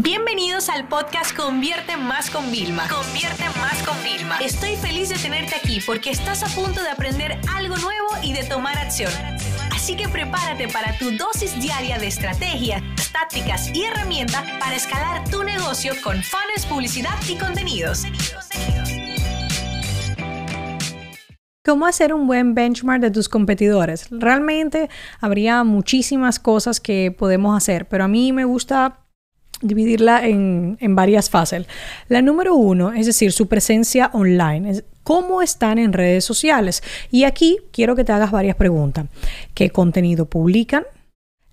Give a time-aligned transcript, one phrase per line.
[0.00, 2.86] Bienvenidos al podcast Convierte Más con Vilma.
[2.88, 4.38] Convierte Más con Vilma.
[4.38, 8.44] Estoy feliz de tenerte aquí porque estás a punto de aprender algo nuevo y de
[8.44, 9.10] tomar acción.
[9.74, 12.80] Así que prepárate para tu dosis diaria de estrategias,
[13.10, 18.04] tácticas y herramientas para escalar tu negocio con fans, publicidad y contenidos.
[21.64, 24.06] ¿Cómo hacer un buen benchmark de tus competidores?
[24.12, 24.88] Realmente
[25.20, 29.07] habría muchísimas cosas que podemos hacer, pero a mí me gusta
[29.60, 31.66] dividirla en, varias fases.
[32.08, 34.82] La número uno, es decir, su presencia online.
[35.02, 36.82] ¿Cómo están en redes sociales?
[37.10, 39.06] Y aquí quiero que te hagas varias preguntas.
[39.54, 40.84] ¿Qué contenido publican?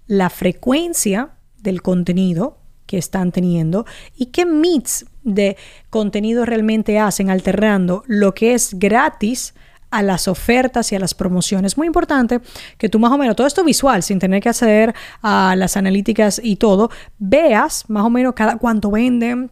[0.07, 5.57] La frecuencia del contenido que están teniendo y qué mix de
[5.89, 9.55] contenido realmente hacen alternando lo que es gratis
[9.95, 11.77] a las ofertas y a las promociones.
[11.77, 12.41] Muy importante
[12.77, 16.41] que tú más o menos, todo esto visual, sin tener que acceder a las analíticas
[16.43, 19.51] y todo, veas más o menos cada cuánto venden,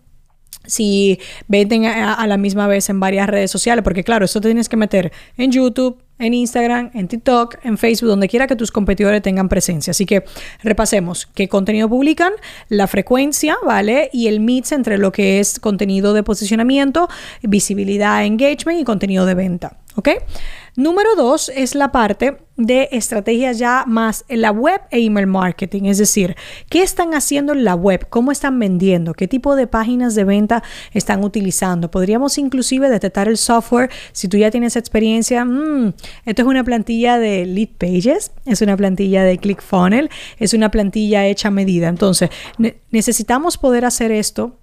[0.65, 4.69] si venden a, la misma vez en varias redes sociales, porque claro, esto te tienes
[4.69, 9.21] que meter en YouTube, en Instagram, en TikTok, en Facebook, donde quiera que tus competidores
[9.21, 9.91] tengan presencia.
[9.91, 10.23] Así que
[10.61, 12.33] repasemos qué contenido publican,
[12.69, 14.09] la frecuencia, ¿vale?
[14.13, 17.09] Y el mix entre lo que es contenido de posicionamiento,
[17.41, 19.82] visibilidad, engagement y contenido de venta.
[19.95, 20.09] ¿Ok?
[20.75, 25.83] Número dos es la parte de estrategias ya más en la web e email marketing,
[25.83, 26.35] es decir,
[26.67, 28.07] ¿qué están haciendo en la web?
[28.09, 29.13] ¿Cómo están vendiendo?
[29.13, 30.63] ¿Qué tipo de páginas de venta
[30.93, 31.91] están utilizando?
[31.91, 35.45] Podríamos inclusive detectar el software si tú ya tienes experiencia.
[35.45, 35.93] Mm,
[36.25, 41.27] esto es una plantilla de Lead Pages, es una plantilla de ClickFunnels, es una plantilla
[41.27, 41.87] hecha a medida.
[41.87, 42.31] Entonces,
[42.89, 44.57] necesitamos poder hacer esto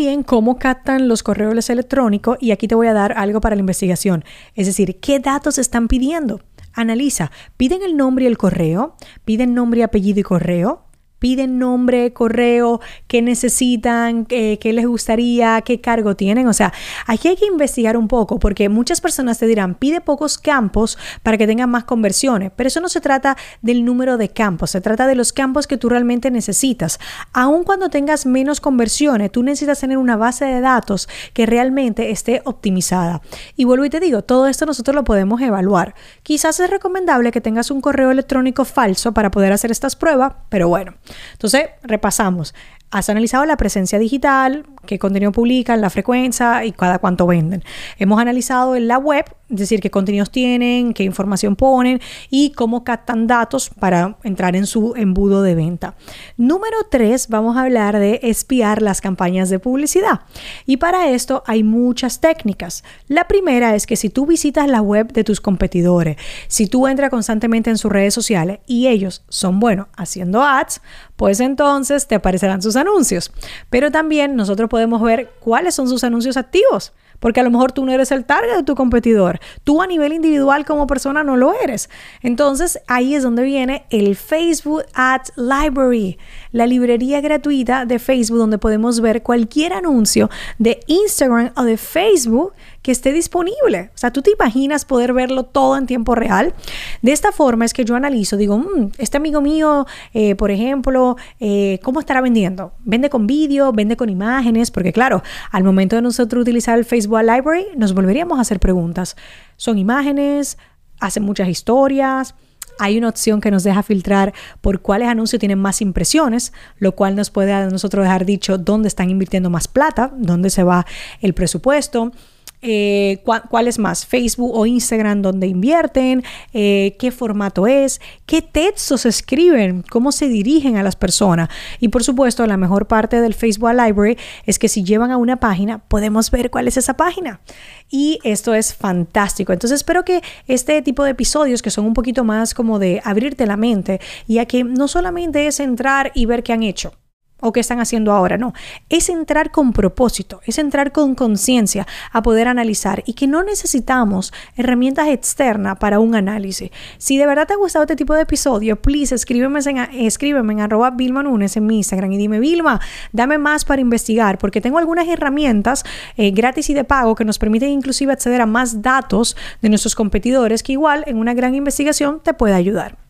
[0.00, 3.60] también cómo captan los correos electrónicos y aquí te voy a dar algo para la
[3.60, 4.24] investigación.
[4.54, 6.40] Es decir, ¿qué datos están pidiendo?
[6.72, 10.86] Analiza, piden el nombre y el correo, piden nombre, apellido y correo,
[11.20, 16.48] piden nombre, correo, qué necesitan, qué, les gustaría, qué cargo tienen.
[16.48, 16.72] O sea,
[17.06, 21.38] aquí hay que investigar un poco porque muchas personas te dirán, pide pocos campos para
[21.38, 25.06] que tengan más conversiones, pero eso no se trata del número de campos, se trata
[25.06, 26.98] de los campos que tú realmente necesitas.
[27.32, 32.42] Aun cuando tengas menos conversiones, tú necesitas tener una base de datos que realmente esté
[32.44, 33.20] optimizada.
[33.56, 35.94] Y vuelvo y te digo, todo esto nosotros lo podemos evaluar.
[36.22, 40.68] Quizás es recomendable que tengas un correo electrónico falso para poder hacer estas pruebas, pero
[40.68, 40.94] bueno.
[41.32, 42.54] Entonces, repasamos.
[42.90, 47.62] Has analizado la presencia digital, qué contenido publican, la frecuencia y cada cuánto venden.
[47.98, 52.00] Hemos analizado en la web, es decir, qué contenidos tienen, qué información ponen
[52.30, 55.96] y cómo captan datos para entrar en su embudo de venta.
[56.36, 60.20] Número tres, vamos a hablar de espiar las campañas de publicidad.
[60.66, 62.84] Y para esto hay muchas técnicas.
[63.08, 66.16] La primera es que si tú visitas la web de tus competidores,
[66.46, 70.80] si tú entras constantemente en sus redes sociales y ellos son buenos haciendo ads,
[71.16, 73.32] pues entonces te aparecerán sus anuncios.
[73.68, 76.92] Pero también nosotros podemos ver cuáles son sus anuncios activos.
[77.18, 79.39] Porque a lo mejor tú no eres el target de tu competidor.
[79.64, 81.90] Tú a nivel individual como persona no lo eres.
[82.22, 86.18] Entonces ahí es donde viene el Facebook Ads Library,
[86.52, 92.52] la librería gratuita de Facebook donde podemos ver cualquier anuncio de Instagram o de Facebook
[92.82, 93.90] que esté disponible.
[93.94, 96.54] O sea, tú te imaginas poder verlo todo en tiempo real.
[97.02, 101.16] De esta forma es que yo analizo, digo, mm, este amigo mío, eh, por ejemplo,
[101.40, 102.72] eh, ¿cómo estará vendiendo?
[102.84, 103.72] ¿Vende con vídeo?
[103.72, 104.70] ¿Vende con imágenes?
[104.70, 109.16] Porque claro, al momento de nosotros utilizar el Facebook Library, nos volveríamos a hacer preguntas.
[109.56, 110.58] ¿Son imágenes?
[111.00, 112.34] ¿Hacen muchas historias?
[112.80, 114.32] hay una opción que nos deja filtrar
[114.62, 118.88] por cuáles anuncios tienen más impresiones, lo cual nos puede a nosotros dejar dicho dónde
[118.88, 120.86] están invirtiendo más plata, dónde se va
[121.20, 122.12] el presupuesto.
[122.62, 126.22] Eh, cuál es más, Facebook o Instagram donde invierten,
[126.52, 131.48] eh, qué formato es, qué textos escriben, cómo se dirigen a las personas.
[131.78, 135.36] Y por supuesto, la mejor parte del Facebook Library es que si llevan a una
[135.36, 137.40] página, podemos ver cuál es esa página.
[137.88, 139.52] Y esto es fantástico.
[139.52, 143.46] Entonces espero que este tipo de episodios que son un poquito más como de abrirte
[143.46, 146.92] la mente y a que no solamente es entrar y ver qué han hecho
[147.40, 148.52] o qué están haciendo ahora, no.
[148.88, 154.32] Es entrar con propósito, es entrar con conciencia a poder analizar y que no necesitamos
[154.56, 156.70] herramientas externas para un análisis.
[156.98, 160.60] Si de verdad te ha gustado este tipo de episodio, please escríbeme en, escríbeme en
[160.60, 162.80] arroba Vilma Nunes en mi Instagram y dime, Vilma,
[163.12, 165.84] dame más para investigar porque tengo algunas herramientas
[166.16, 169.94] eh, gratis y de pago que nos permiten inclusive acceder a más datos de nuestros
[169.94, 173.09] competidores que igual en una gran investigación te puede ayudar.